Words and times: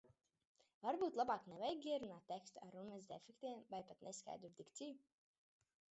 Varbūt 0.85 1.19
labāk 1.19 1.43
nevajag 1.51 1.85
ierunāt 1.91 2.25
tekstu 2.33 2.63
ar 2.63 2.73
runas 2.79 3.07
defektiem 3.15 3.63
vai 3.75 3.85
pat 3.91 4.05
neskaidru 4.09 4.55
dikciju? 4.63 4.99